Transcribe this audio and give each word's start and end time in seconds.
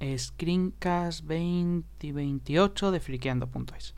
screencast2028 0.00 2.90
de 2.90 3.00
friqueando.es. 3.00 3.94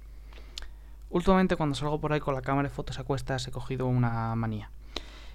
Últimamente 1.10 1.56
cuando 1.56 1.74
salgo 1.74 2.00
por 2.00 2.12
ahí 2.12 2.20
con 2.20 2.34
la 2.34 2.42
cámara 2.42 2.68
de 2.68 2.74
fotos 2.74 2.98
a 2.98 3.04
cuestas 3.04 3.48
he 3.48 3.50
cogido 3.50 3.86
una 3.86 4.34
manía 4.36 4.70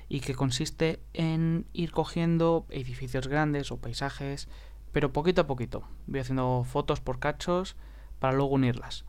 y 0.07 0.21
que 0.21 0.35
consiste 0.35 0.99
en 1.13 1.65
ir 1.73 1.91
cogiendo 1.91 2.65
edificios 2.69 3.27
grandes 3.27 3.71
o 3.71 3.77
paisajes, 3.77 4.47
pero 4.91 5.11
poquito 5.11 5.41
a 5.41 5.47
poquito. 5.47 5.83
Voy 6.07 6.19
haciendo 6.19 6.63
fotos 6.63 7.01
por 7.01 7.19
cachos 7.19 7.75
para 8.19 8.33
luego 8.33 8.53
unirlas. 8.53 9.05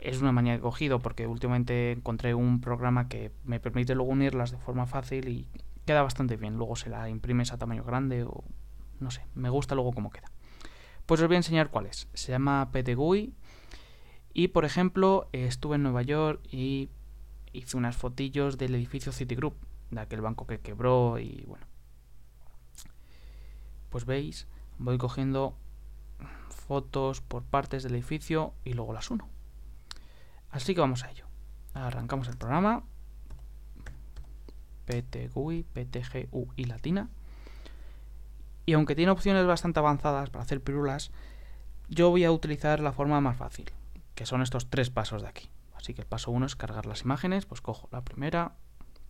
Es 0.00 0.20
una 0.20 0.32
manía 0.32 0.54
que 0.54 0.58
he 0.58 0.62
cogido 0.62 1.00
porque 1.00 1.26
últimamente 1.26 1.92
encontré 1.92 2.34
un 2.34 2.60
programa 2.60 3.08
que 3.08 3.32
me 3.44 3.60
permite 3.60 3.94
luego 3.94 4.12
unirlas 4.12 4.50
de 4.50 4.58
forma 4.58 4.86
fácil 4.86 5.28
y 5.28 5.48
queda 5.86 6.02
bastante 6.02 6.36
bien. 6.36 6.56
Luego 6.56 6.76
se 6.76 6.90
la 6.90 7.08
imprimes 7.08 7.52
a 7.52 7.58
tamaño 7.58 7.84
grande 7.84 8.24
o 8.24 8.44
no 9.04 9.10
sé, 9.10 9.24
me 9.34 9.50
gusta 9.50 9.74
luego 9.74 9.92
cómo 9.92 10.10
queda. 10.10 10.32
Pues 11.06 11.20
os 11.20 11.28
voy 11.28 11.36
a 11.36 11.38
enseñar 11.38 11.70
cuál 11.70 11.86
es. 11.86 12.08
Se 12.14 12.32
llama 12.32 12.70
PTGUI 12.72 13.34
y 14.32 14.48
por 14.48 14.64
ejemplo, 14.64 15.28
estuve 15.32 15.76
en 15.76 15.84
Nueva 15.84 16.02
York 16.02 16.40
y 16.50 16.90
hice 17.52 17.76
unas 17.76 17.96
fotillos 17.96 18.58
del 18.58 18.74
edificio 18.74 19.12
Citigroup, 19.12 19.54
de 19.90 20.00
aquel 20.00 20.22
banco 20.22 20.46
que 20.46 20.58
quebró 20.58 21.18
y 21.18 21.44
bueno. 21.46 21.66
Pues 23.90 24.06
veis, 24.06 24.48
voy 24.78 24.98
cogiendo 24.98 25.56
fotos 26.48 27.20
por 27.20 27.44
partes 27.44 27.82
del 27.82 27.94
edificio 27.94 28.54
y 28.64 28.72
luego 28.72 28.92
las 28.92 29.10
uno. 29.10 29.28
Así 30.50 30.74
que 30.74 30.80
vamos 30.80 31.04
a 31.04 31.10
ello. 31.10 31.26
Arrancamos 31.74 32.28
el 32.28 32.36
programa. 32.36 32.84
PTGUI, 34.86 35.64
PTGU 35.64 36.48
y 36.56 36.64
latina. 36.64 37.10
Y 38.66 38.72
aunque 38.72 38.94
tiene 38.94 39.12
opciones 39.12 39.46
bastante 39.46 39.78
avanzadas 39.78 40.30
para 40.30 40.44
hacer 40.44 40.62
pirulas, 40.62 41.10
yo 41.88 42.10
voy 42.10 42.24
a 42.24 42.32
utilizar 42.32 42.80
la 42.80 42.92
forma 42.92 43.20
más 43.20 43.36
fácil 43.36 43.72
que 44.14 44.26
son 44.26 44.42
estos 44.42 44.70
tres 44.70 44.90
pasos 44.90 45.22
de 45.22 45.28
aquí. 45.28 45.50
Así 45.74 45.92
que 45.94 46.00
el 46.00 46.06
paso 46.06 46.30
uno 46.30 46.46
es 46.46 46.56
cargar 46.56 46.86
las 46.86 47.02
imágenes, 47.02 47.46
pues 47.46 47.60
cojo 47.60 47.88
la 47.92 48.02
primera, 48.02 48.56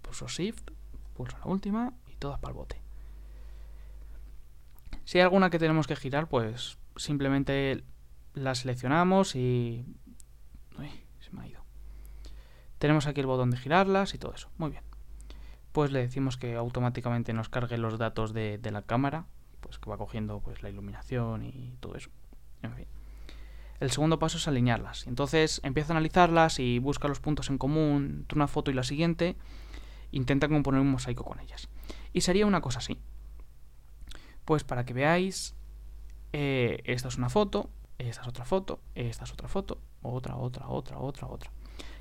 pulso 0.03 0.27
Shift, 0.29 0.71
pulso 1.15 1.37
la 1.39 1.47
última 1.47 1.93
y 2.11 2.17
todas 2.17 2.39
para 2.39 2.53
el 2.53 2.57
bote. 2.57 2.81
Si 5.05 5.19
hay 5.19 5.23
alguna 5.23 5.51
que 5.51 5.59
tenemos 5.59 5.87
que 5.87 5.97
girar, 5.97 6.29
pues 6.29 6.79
simplemente 6.97 7.85
la 8.33 8.55
seleccionamos 8.55 9.37
y... 9.37 9.85
Uy, 10.79 10.91
se 11.21 11.31
me 11.31 11.43
ha 11.43 11.47
ido. 11.47 11.63
Tenemos 12.79 13.07
aquí 13.07 13.21
el 13.21 13.27
botón 13.27 13.51
de 13.51 13.59
girarlas 13.59 14.15
y 14.15 14.19
todo 14.19 14.35
eso. 14.35 14.51
Muy 14.57 14.71
bien. 14.71 14.83
Pues 15.73 15.93
le 15.93 16.01
decimos 16.01 16.37
que 16.37 16.55
automáticamente 16.55 17.33
nos 17.33 17.49
cargue 17.49 17.77
los 17.79 17.99
datos 17.99 18.33
de, 18.33 18.59
de 18.59 18.71
la 18.71 18.83
cámara, 18.83 19.27
que 19.79 19.91
va 19.91 19.99
cogiendo 19.99 20.41
pues 20.41 20.63
la 20.63 20.71
iluminación 20.71 21.45
y 21.45 21.77
todo 21.81 21.97
eso. 21.97 22.11
En 22.63 22.75
fin 22.75 22.87
el 23.81 23.91
segundo 23.91 24.19
paso 24.19 24.39
es 24.39 24.49
alinearlas. 24.49 25.07
Entonces 25.07 25.61
empieza 25.65 25.93
a 25.93 25.97
analizarlas 25.97 26.59
y 26.59 26.79
busca 26.79 27.09
los 27.09 27.21
puntos 27.21 27.51
en 27.51 27.59
común 27.59 28.19
entre 28.21 28.37
una 28.37 28.49
foto 28.49 28.71
y 28.71 28.75
la 28.75 28.83
siguiente. 28.83 29.37
Intenta 30.11 30.49
componer 30.49 30.81
un 30.81 30.91
mosaico 30.91 31.25
con 31.25 31.41
ellas. 31.41 31.69
Y 32.13 32.21
sería 32.21 32.47
una 32.47 32.61
cosa 32.61 32.79
así. 32.79 32.99
Pues 34.45 34.65
para 34.65 34.85
que 34.85 34.95
veáis, 34.95 35.55
eh, 36.33 36.83
esta 36.85 37.09
es 37.09 37.17
una 37.17 37.29
foto, 37.29 37.71
esta 37.99 38.23
es 38.23 38.29
otra 38.29 38.45
foto, 38.45 38.81
esta 38.95 39.25
es 39.25 39.33
otra 39.33 39.49
foto, 39.49 39.79
otra, 40.03 40.37
otra, 40.37 40.69
otra, 40.69 40.99
otra, 40.99 41.27
otra. 41.29 41.51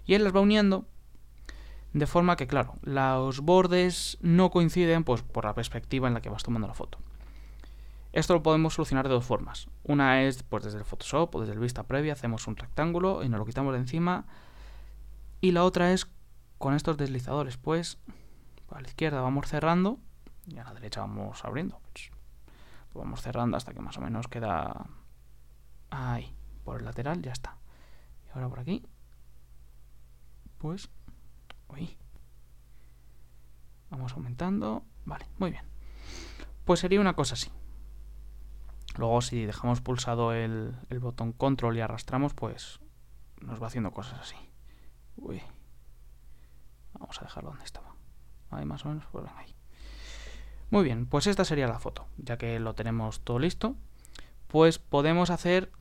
Y 0.06 0.14
él 0.14 0.24
las 0.24 0.36
va 0.36 0.42
uniendo 0.42 0.86
de 1.94 2.08
forma 2.08 2.36
que, 2.36 2.48
claro, 2.48 2.76
los 2.82 3.40
bordes 3.40 4.18
no 4.22 4.52
coinciden 4.52 5.04
pues, 5.04 5.22
por 5.22 5.46
la 5.46 5.54
perspectiva 5.54 6.08
en 6.08 6.14
la 6.14 6.22
que 6.22 6.30
vas 6.30 6.44
tomando 6.44 6.68
la 6.68 6.74
foto. 6.74 7.00
Esto 8.14 8.36
lo 8.36 8.44
podemos 8.44 8.76
solucionar 8.76 9.08
de 9.08 9.14
dos 9.16 9.26
formas. 9.26 9.68
Una 9.84 10.22
es 10.22 10.44
pues 10.44 10.64
desde 10.64 10.78
el 10.78 10.86
Photoshop 10.86 11.36
o 11.36 11.42
desde 11.42 11.54
el 11.54 11.60
vista 11.60 11.84
previa 11.84 12.14
hacemos 12.14 12.48
un 12.48 12.56
rectángulo 12.56 13.24
y 13.24 13.30
nos 13.30 13.40
lo 13.40 13.46
quitamos 13.46 13.74
de 13.74 13.80
encima. 13.80 14.26
Y 15.42 15.52
la 15.52 15.64
otra 15.64 15.92
es 15.92 16.08
con 16.60 16.76
estos 16.76 16.96
deslizadores, 16.96 17.58
pues 17.58 17.98
a 18.70 18.82
la 18.82 18.88
izquierda 18.88 19.20
vamos 19.22 19.48
cerrando 19.48 20.00
y 20.46 20.60
a 20.60 20.64
la 20.64 20.74
derecha 20.74 21.02
vamos 21.02 21.44
abriendo. 21.44 21.80
Pues, 21.92 22.12
vamos 22.94 23.22
cerrando 23.22 23.58
hasta 23.58 23.74
que 23.74 23.82
más 23.82 23.98
o 23.98 24.02
menos 24.02 24.28
queda 24.28 24.86
ahí, 25.90 26.36
por 26.64 26.78
el 26.78 26.86
lateral 26.86 27.22
ya 27.24 27.32
está. 27.32 27.58
Y 28.28 28.30
ahora 28.36 28.48
por 28.48 28.60
aquí, 28.60 28.86
pues, 30.60 30.88
uy, 31.68 31.98
vamos 33.90 34.14
aumentando. 34.14 34.84
Vale, 35.04 35.26
muy 35.40 35.50
bien. 35.50 35.64
Pues 36.64 36.80
sería 36.80 37.02
una 37.02 37.16
cosa 37.16 37.34
así. 37.34 37.52
Luego 38.96 39.22
si 39.22 39.46
dejamos 39.46 39.82
pulsado 39.82 40.34
el, 40.34 40.76
botón 41.02 41.34
control 41.34 41.78
y 41.78 41.82
arrastramos, 41.82 42.34
pues 42.34 42.80
nos 43.42 43.62
va 43.62 43.68
haciendo 43.68 43.92
cosas 43.92 44.20
así. 44.20 44.36
Uy. 45.18 45.42
Vamos 46.94 47.20
a 47.20 47.26
dejarlo 47.26 47.50
donde 47.50 47.66
estaba. 47.66 47.96
Ahí 48.52 48.66
más 48.66 48.86
o 48.86 48.90
menos, 48.90 49.06
pues 49.12 49.26
ahí. 49.36 49.56
Muy 50.70 50.84
bien, 50.84 51.08
pues 51.08 51.28
esta 51.28 51.44
sería 51.44 51.68
la 51.68 51.80
foto. 51.80 52.06
Ya 52.18 52.38
que 52.38 52.60
lo 52.60 52.76
tenemos 52.76 53.22
todo 53.22 53.40
listo, 53.40 53.76
pues 54.48 54.78
podemos 54.78 55.32
hacer 55.32 55.72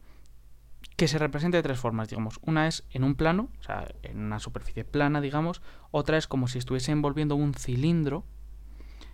que 0.97 1.07
se 1.07 1.19
represente 1.19 1.59
de 1.59 1.63
tres 1.63 1.79
formas, 1.79 2.09
digamos. 2.09 2.41
Una 2.43 2.67
es 2.67 2.85
en 2.91 3.05
un 3.05 3.15
plano, 3.15 3.49
o 3.61 3.63
sea, 3.63 3.89
en 4.03 4.19
una 4.19 4.39
superficie 4.39 4.85
plana, 4.85 5.21
digamos. 5.21 5.61
Otra 5.91 6.17
es 6.17 6.27
como 6.27 6.49
si 6.49 6.59
estuviese 6.59 6.93
envolviendo 6.93 7.37
un 7.37 7.53
cilindro, 7.53 8.25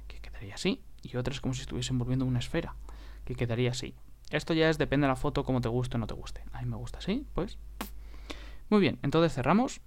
que 0.06 0.20
quedaría 0.20 0.54
así. 0.54 0.84
Y 1.02 1.16
otra 1.16 1.34
es 1.34 1.40
como 1.40 1.54
si 1.54 1.62
estuviese 1.62 1.92
envolviendo 1.92 2.24
una 2.24 2.38
esfera 2.38 2.74
que 3.28 3.34
quedaría 3.34 3.72
así. 3.72 3.94
Esto 4.30 4.54
ya 4.54 4.70
es 4.70 4.78
depende 4.78 5.06
de 5.06 5.08
la 5.08 5.16
foto, 5.16 5.44
como 5.44 5.60
te 5.60 5.68
guste 5.68 5.96
o 5.96 6.00
no 6.00 6.06
te 6.06 6.14
guste. 6.14 6.42
A 6.52 6.62
mí 6.62 6.68
me 6.68 6.76
gusta 6.76 6.98
así, 6.98 7.26
pues. 7.34 7.58
Muy 8.70 8.80
bien, 8.80 8.98
entonces 9.02 9.34
cerramos. 9.34 9.82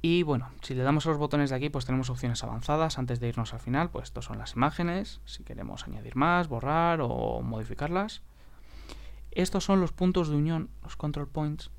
Y 0.00 0.22
bueno, 0.22 0.50
si 0.62 0.74
le 0.74 0.82
damos 0.82 1.04
a 1.04 1.10
los 1.10 1.18
botones 1.18 1.50
de 1.50 1.56
aquí, 1.56 1.68
pues 1.68 1.84
tenemos 1.84 2.08
opciones 2.08 2.42
avanzadas. 2.42 2.98
Antes 2.98 3.20
de 3.20 3.28
irnos 3.28 3.52
al 3.52 3.60
final, 3.60 3.90
pues 3.90 4.04
estos 4.04 4.24
son 4.24 4.38
las 4.38 4.54
imágenes. 4.54 5.20
Si 5.26 5.44
queremos 5.44 5.84
añadir 5.84 6.16
más, 6.16 6.48
borrar 6.48 7.00
o 7.02 7.42
modificarlas. 7.42 8.22
Estos 9.32 9.64
son 9.64 9.82
los 9.82 9.92
puntos 9.92 10.30
de 10.30 10.36
unión, 10.36 10.70
los 10.82 10.96
control 10.96 11.28
points. 11.28 11.70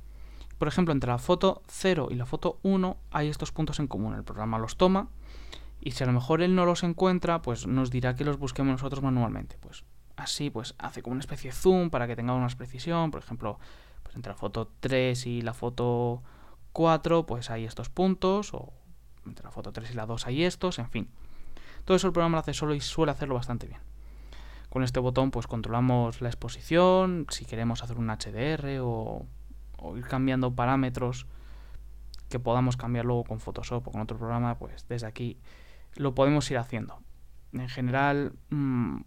Por 0.59 0.67
ejemplo, 0.67 0.93
entre 0.93 1.09
la 1.09 1.17
foto 1.17 1.63
0 1.67 2.09
y 2.11 2.15
la 2.15 2.27
foto 2.27 2.59
1 2.61 2.97
hay 3.11 3.29
estos 3.29 3.51
puntos 3.51 3.79
en 3.79 3.87
común. 3.87 4.13
El 4.13 4.23
programa 4.23 4.59
los 4.59 4.77
toma 4.77 5.09
y 5.85 5.91
si 5.91 6.03
a 6.03 6.07
lo 6.07 6.13
mejor 6.13 6.41
él 6.41 6.55
no 6.55 6.65
los 6.65 6.81
encuentra, 6.81 7.43
pues 7.43 7.67
nos 7.67 7.91
dirá 7.91 8.15
que 8.15 8.25
los 8.25 8.39
busquemos 8.39 8.71
nosotros 8.71 9.03
manualmente. 9.03 9.59
Pues 9.59 9.83
así, 10.15 10.49
pues 10.49 10.73
hace 10.79 11.03
como 11.03 11.11
una 11.11 11.19
especie 11.19 11.51
de 11.51 11.55
zoom 11.55 11.91
para 11.91 12.07
que 12.07 12.15
tengamos 12.15 12.41
más 12.41 12.55
precisión. 12.55 13.11
Por 13.11 13.21
ejemplo, 13.21 13.59
pues 14.01 14.15
entre 14.15 14.31
la 14.31 14.35
foto 14.35 14.71
3 14.79 15.27
y 15.27 15.43
la 15.43 15.53
foto 15.53 16.23
4, 16.73 17.27
pues 17.27 17.51
hay 17.51 17.65
estos 17.65 17.89
puntos. 17.89 18.51
O 18.55 18.73
entre 19.27 19.45
la 19.45 19.51
foto 19.51 19.71
3 19.71 19.91
y 19.91 19.93
la 19.93 20.07
2 20.07 20.25
hay 20.25 20.43
estos, 20.43 20.79
en 20.79 20.89
fin. 20.89 21.07
Todo 21.85 21.95
eso 21.95 22.07
el 22.07 22.13
programa 22.13 22.37
lo 22.37 22.39
hace 22.39 22.55
solo 22.55 22.73
y 22.73 22.81
suele 22.81 23.11
hacerlo 23.11 23.35
bastante 23.35 23.67
bien. 23.67 23.81
Con 24.71 24.81
este 24.81 24.99
botón 24.99 25.29
pues 25.29 25.45
controlamos 25.45 26.19
la 26.19 26.29
exposición, 26.29 27.27
si 27.29 27.45
queremos 27.45 27.83
hacer 27.83 27.99
un 27.99 28.07
HDR 28.07 28.79
o, 28.81 29.27
o 29.77 29.97
ir 29.97 30.07
cambiando 30.07 30.55
parámetros 30.55 31.27
que 32.27 32.39
podamos 32.39 32.75
cambiar 32.75 33.05
luego 33.05 33.23
con 33.23 33.39
Photoshop 33.39 33.87
o 33.87 33.91
con 33.91 34.01
otro 34.01 34.17
programa, 34.17 34.57
pues 34.57 34.87
desde 34.89 35.05
aquí 35.05 35.37
lo 35.95 36.15
podemos 36.15 36.49
ir 36.51 36.57
haciendo. 36.57 37.01
En 37.53 37.69
general, 37.69 38.33
mm, 38.49 39.01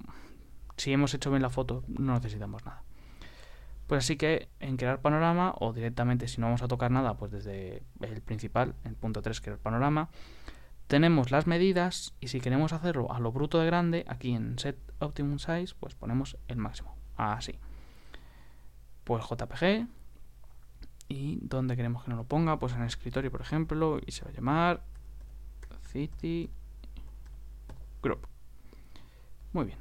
si 0.77 0.93
hemos 0.93 1.13
hecho 1.15 1.31
bien 1.31 1.43
la 1.43 1.51
foto, 1.51 1.85
no 1.89 2.15
necesitamos 2.15 2.65
nada. 2.65 2.83
Pues 3.87 4.05
así 4.05 4.17
que 4.17 4.49
en 4.61 4.77
crear 4.77 5.01
panorama 5.01 5.55
o 5.59 5.73
directamente 5.73 6.29
si 6.29 6.41
no 6.41 6.47
vamos 6.47 6.63
a 6.63 6.69
tocar 6.69 6.91
nada, 6.91 7.17
pues 7.17 7.33
desde 7.33 7.83
el 8.01 8.21
principal, 8.21 8.75
el 8.85 8.95
punto 8.95 9.23
3 9.23 9.41
crear 9.41 9.59
panorama, 9.59 10.11
tenemos 10.89 11.31
las 11.31 11.47
medidas 11.47 12.15
y 12.21 12.29
si 12.29 12.41
queremos 12.41 12.73
hacerlo 12.73 13.13
a 13.13 13.19
lo 13.19 13.33
bruto 13.33 13.59
de 13.59 13.67
grande, 13.67 14.05
aquí 14.09 14.35
en 14.35 14.59
set 14.59 14.77
optimum 14.99 15.39
size, 15.39 15.75
pues 15.79 15.95
ponemos 15.95 16.37
el 16.49 16.57
máximo, 16.57 16.97
así. 17.17 17.59
Pues 19.05 19.25
JPG 19.25 19.87
y 21.09 21.39
donde 21.43 21.77
queremos 21.77 22.05
que 22.05 22.11
nos 22.11 22.19
lo 22.19 22.25
ponga, 22.25 22.59
pues 22.59 22.75
en 22.75 22.81
el 22.81 22.87
escritorio, 22.87 23.31
por 23.31 23.41
ejemplo, 23.41 23.99
y 24.05 24.13
se 24.13 24.25
va 24.25 24.31
a 24.31 24.35
llamar 24.35 24.83
City 25.91 26.51
Group. 28.03 28.27
Muy 29.53 29.65
bien. 29.65 29.79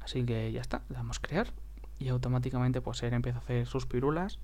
Así 0.00 0.24
que 0.24 0.50
ya 0.52 0.60
está, 0.60 0.82
le 0.88 0.96
damos 0.96 1.20
crear 1.20 1.52
y 1.98 2.08
automáticamente 2.08 2.80
pues 2.80 3.02
él 3.02 3.12
empieza 3.12 3.38
a 3.38 3.42
hacer 3.42 3.66
sus 3.66 3.86
pirulas 3.86 4.38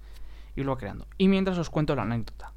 y 0.54 0.62
lo 0.62 0.72
va 0.72 0.78
creando. 0.78 1.06
Y 1.18 1.28
mientras 1.28 1.58
os 1.58 1.70
cuento 1.70 1.94
la 1.96 2.02
anécdota. 2.02 2.52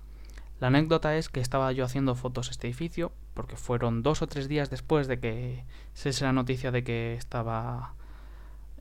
La 0.59 0.67
anécdota 0.67 1.15
es 1.15 1.29
que 1.29 1.39
estaba 1.39 1.71
yo 1.71 1.85
haciendo 1.85 2.15
fotos 2.15 2.49
a 2.49 2.51
este 2.51 2.67
edificio 2.67 3.13
porque 3.33 3.55
fueron 3.55 4.03
dos 4.03 4.21
o 4.21 4.27
tres 4.27 4.49
días 4.49 4.69
después 4.69 5.07
de 5.07 5.19
que 5.19 5.63
se 5.93 6.11
la 6.23 6.33
noticia 6.33 6.71
de 6.71 6.83
que 6.83 7.13
estaba 7.13 7.93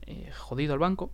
eh, 0.01 0.31
jodido 0.37 0.73
el 0.73 0.79
banco. 0.79 1.09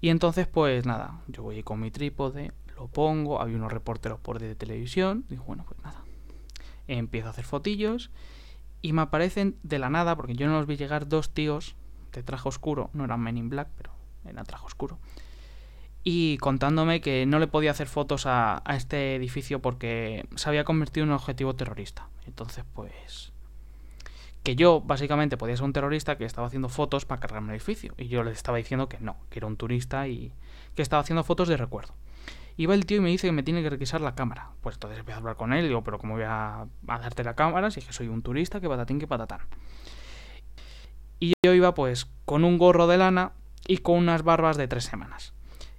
Y 0.00 0.10
entonces 0.10 0.46
pues 0.46 0.86
nada, 0.86 1.20
yo 1.26 1.42
voy 1.42 1.62
con 1.64 1.80
mi 1.80 1.90
trípode, 1.90 2.52
lo 2.76 2.86
pongo, 2.86 3.40
había 3.40 3.56
unos 3.56 3.72
reporteros 3.72 4.20
por 4.20 4.38
de 4.38 4.54
televisión, 4.54 5.24
digo 5.28 5.44
bueno 5.44 5.64
pues 5.66 5.82
nada, 5.82 6.04
empiezo 6.88 7.28
a 7.28 7.30
hacer 7.30 7.44
fotillos 7.44 8.10
y 8.82 8.92
me 8.92 9.02
aparecen 9.02 9.56
de 9.62 9.78
la 9.78 9.90
nada, 9.90 10.16
porque 10.16 10.34
yo 10.34 10.46
no 10.46 10.58
los 10.58 10.66
vi 10.66 10.76
llegar, 10.76 11.08
dos 11.08 11.30
tíos 11.32 11.76
de 12.12 12.22
traje 12.22 12.48
oscuro, 12.48 12.90
no 12.92 13.04
eran 13.04 13.20
Men 13.20 13.38
in 13.38 13.48
Black, 13.48 13.68
pero 13.76 13.92
era 14.24 14.44
traje 14.44 14.64
oscuro, 14.64 14.98
y 16.02 16.36
contándome 16.38 17.00
que 17.00 17.24
no 17.24 17.38
le 17.38 17.46
podía 17.46 17.70
hacer 17.70 17.88
fotos 17.88 18.26
a, 18.26 18.62
este 18.76 19.16
edificio 19.16 19.60
porque 19.60 20.28
se 20.36 20.48
había 20.48 20.64
convertido 20.64 21.04
en 21.04 21.10
un 21.10 21.16
objetivo 21.16 21.54
terrorista. 21.54 22.08
Entonces, 22.26 22.64
pues 22.74 23.32
que 24.42 24.54
yo 24.54 24.82
básicamente 24.82 25.38
podía 25.38 25.56
ser 25.56 25.64
un 25.64 25.72
terrorista 25.72 26.18
que 26.18 26.26
estaba 26.26 26.46
haciendo 26.46 26.68
fotos 26.68 27.06
para 27.06 27.18
cargarme 27.18 27.48
el 27.48 27.54
edificio. 27.54 27.94
Y 27.96 28.08
yo 28.08 28.22
les 28.22 28.36
estaba 28.36 28.58
diciendo 28.58 28.90
que 28.90 29.00
no, 29.00 29.16
que 29.30 29.38
era 29.38 29.46
un 29.46 29.56
turista 29.56 30.06
y 30.06 30.34
que 30.74 30.82
estaba 30.82 31.00
haciendo 31.00 31.24
fotos 31.24 31.48
de 31.48 31.56
recuerdo. 31.56 31.94
Y 32.56 32.70
el 32.70 32.86
tío 32.86 32.98
y 32.98 33.00
me 33.00 33.10
dice 33.10 33.26
que 33.26 33.32
me 33.32 33.42
tiene 33.42 33.62
que 33.62 33.70
requisar 33.70 34.00
la 34.00 34.14
cámara. 34.14 34.50
Pues 34.60 34.76
entonces 34.76 35.00
empiezo 35.00 35.18
a 35.18 35.20
hablar 35.20 35.36
con 35.36 35.52
él 35.52 35.64
y 35.64 35.68
digo, 35.68 35.82
pero 35.82 35.98
¿cómo 35.98 36.14
voy 36.14 36.24
a, 36.26 36.66
darte 36.82 37.24
la 37.24 37.34
cámara 37.34 37.70
si 37.70 37.80
es 37.80 37.86
que 37.86 37.92
soy 37.92 38.08
un 38.08 38.22
turista, 38.22 38.60
que 38.60 38.68
patatín, 38.68 39.00
que 39.00 39.08
patatán? 39.08 39.40
Y 41.18 41.32
yo 41.44 41.52
iba 41.52 41.74
pues 41.74 42.06
con 42.24 42.44
un 42.44 42.58
gorro 42.58 42.86
de 42.86 42.98
lana 42.98 43.32
y 43.66 43.78
con 43.78 43.96
unas 43.96 44.22
barbas 44.22 44.56
de 44.56 44.68
tres 44.68 44.84
semanas. 44.84 45.34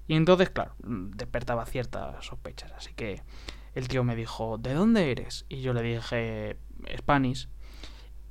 Y 0.07 0.15
entonces, 0.15 0.49
claro, 0.49 0.75
despertaba 0.79 1.65
ciertas 1.65 2.25
sospechas. 2.25 2.71
Así 2.73 2.93
que 2.93 3.23
el 3.73 3.87
tío 3.87 4.03
me 4.03 4.15
dijo, 4.15 4.57
¿de 4.57 4.73
dónde 4.73 5.11
eres? 5.11 5.45
Y 5.49 5.61
yo 5.61 5.73
le 5.73 5.81
dije, 5.81 6.57
Spanish. 6.97 7.49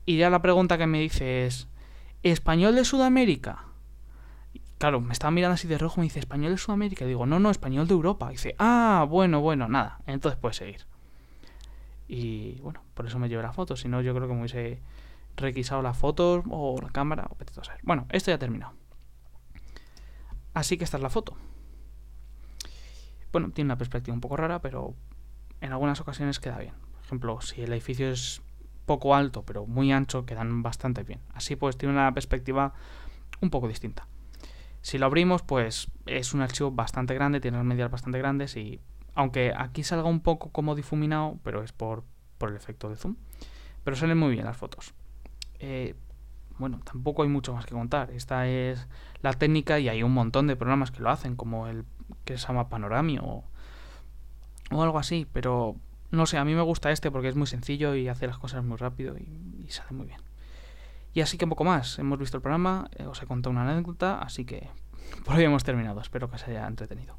Y 0.06 0.18
ya 0.18 0.28
la 0.28 0.42
pregunta 0.42 0.76
que 0.76 0.86
me 0.86 1.00
dice 1.00 1.46
es, 1.46 1.68
¿español 2.22 2.74
de 2.74 2.84
Sudamérica? 2.84 3.64
Claro, 4.84 5.00
me 5.00 5.14
estaba 5.14 5.30
mirando 5.30 5.54
así 5.54 5.66
de 5.66 5.78
rojo, 5.78 6.02
me 6.02 6.04
dice, 6.04 6.18
¿español 6.18 6.52
de 6.52 6.58
Sudamérica? 6.58 7.06
Y 7.06 7.08
digo, 7.08 7.24
no, 7.24 7.40
no, 7.40 7.50
español 7.50 7.88
de 7.88 7.94
Europa. 7.94 8.26
Y 8.28 8.32
dice, 8.32 8.54
ah, 8.58 9.06
bueno, 9.08 9.40
bueno, 9.40 9.66
nada. 9.66 10.00
Entonces 10.04 10.38
puedes 10.38 10.58
seguir. 10.58 10.84
Y 12.06 12.60
bueno, 12.60 12.82
por 12.92 13.06
eso 13.06 13.18
me 13.18 13.30
llevé 13.30 13.42
la 13.42 13.54
foto. 13.54 13.76
Si 13.76 13.88
no, 13.88 14.02
yo 14.02 14.14
creo 14.14 14.28
que 14.28 14.34
me 14.34 14.40
hubiese 14.40 14.82
requisado 15.36 15.80
las 15.80 15.96
fotos 15.96 16.44
o 16.50 16.78
la 16.82 16.90
cámara 16.90 17.30
o 17.30 17.64
saber. 17.64 17.80
Bueno, 17.82 18.06
esto 18.10 18.30
ya 18.30 18.34
ha 18.34 18.38
terminado. 18.38 18.74
Así 20.52 20.76
que 20.76 20.84
esta 20.84 20.98
es 20.98 21.02
la 21.02 21.08
foto. 21.08 21.34
Bueno, 23.32 23.52
tiene 23.52 23.68
una 23.68 23.78
perspectiva 23.78 24.14
un 24.14 24.20
poco 24.20 24.36
rara, 24.36 24.60
pero 24.60 24.94
en 25.62 25.72
algunas 25.72 25.98
ocasiones 26.02 26.40
queda 26.40 26.58
bien. 26.58 26.74
Por 26.92 27.04
ejemplo, 27.06 27.40
si 27.40 27.62
el 27.62 27.72
edificio 27.72 28.10
es 28.10 28.42
poco 28.84 29.14
alto, 29.14 29.44
pero 29.46 29.64
muy 29.64 29.92
ancho, 29.92 30.26
quedan 30.26 30.62
bastante 30.62 31.04
bien. 31.04 31.20
Así 31.32 31.56
pues 31.56 31.78
tiene 31.78 31.94
una 31.94 32.12
perspectiva 32.12 32.74
un 33.40 33.48
poco 33.48 33.66
distinta. 33.66 34.08
Si 34.84 34.98
lo 34.98 35.06
abrimos, 35.06 35.40
pues 35.40 35.90
es 36.04 36.34
un 36.34 36.42
archivo 36.42 36.70
bastante 36.70 37.14
grande, 37.14 37.40
tiene 37.40 37.56
las 37.56 37.64
medidas 37.64 37.90
bastante 37.90 38.18
grandes 38.18 38.54
y 38.54 38.82
aunque 39.14 39.54
aquí 39.56 39.82
salga 39.82 40.06
un 40.06 40.20
poco 40.20 40.50
como 40.50 40.74
difuminado, 40.74 41.38
pero 41.42 41.62
es 41.62 41.72
por, 41.72 42.04
por 42.36 42.50
el 42.50 42.56
efecto 42.56 42.90
de 42.90 42.96
zoom. 42.96 43.16
Pero 43.82 43.96
salen 43.96 44.18
muy 44.18 44.32
bien 44.32 44.44
las 44.44 44.58
fotos. 44.58 44.92
Eh, 45.58 45.94
bueno, 46.58 46.82
tampoco 46.84 47.22
hay 47.22 47.30
mucho 47.30 47.54
más 47.54 47.64
que 47.64 47.72
contar. 47.72 48.10
Esta 48.10 48.46
es 48.46 48.86
la 49.22 49.32
técnica 49.32 49.80
y 49.80 49.88
hay 49.88 50.02
un 50.02 50.12
montón 50.12 50.48
de 50.48 50.54
programas 50.54 50.90
que 50.90 51.00
lo 51.00 51.08
hacen, 51.08 51.34
como 51.34 51.66
el 51.66 51.86
que 52.26 52.36
se 52.36 52.46
llama 52.46 52.68
Panorami 52.68 53.16
o, 53.16 53.42
o 54.70 54.82
algo 54.82 54.98
así, 54.98 55.26
pero 55.32 55.76
no 56.10 56.26
sé, 56.26 56.36
a 56.36 56.44
mí 56.44 56.54
me 56.54 56.60
gusta 56.60 56.90
este 56.90 57.10
porque 57.10 57.28
es 57.28 57.36
muy 57.36 57.46
sencillo 57.46 57.94
y 57.94 58.08
hace 58.08 58.26
las 58.26 58.36
cosas 58.36 58.62
muy 58.62 58.76
rápido 58.76 59.16
y, 59.16 59.66
sale 59.70 59.92
muy 59.92 60.08
bien. 60.08 60.20
Y 61.14 61.20
así 61.20 61.38
que 61.38 61.44
un 61.44 61.50
poco 61.50 61.64
más. 61.64 61.98
Hemos 61.98 62.18
visto 62.18 62.36
el 62.36 62.42
programa, 62.42 62.90
eh, 62.96 63.06
os 63.06 63.22
he 63.22 63.26
contado 63.26 63.52
una 63.52 63.70
anécdota, 63.70 64.18
así 64.18 64.44
que 64.44 64.68
por 65.24 65.36
hoy 65.36 65.44
hemos 65.44 65.64
terminado. 65.64 66.00
Espero 66.00 66.28
que 66.28 66.36
os 66.36 66.46
haya 66.46 66.66
entretenido. 66.66 67.16